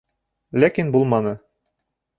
Ләкин 0.63 0.91
булманы. 0.97 1.37